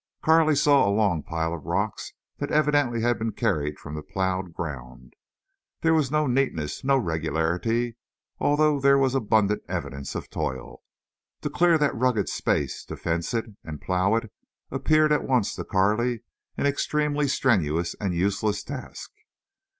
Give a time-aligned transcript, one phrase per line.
[0.23, 4.51] Carley saw a long pile of rocks that evidently had been carried from the plowed
[4.51, 5.13] ground.
[5.81, 7.97] There was no neatness, no regularity,
[8.39, 10.81] although there was abundant evidence of toil.
[11.41, 14.31] To clear that rugged space, to fence it, and plow it,
[14.71, 16.21] appeared at once to Carley
[16.57, 19.11] an extremely strenuous and useless task.